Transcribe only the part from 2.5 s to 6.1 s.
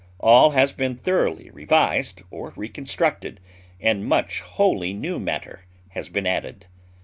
reconstructed, and much wholly new matter has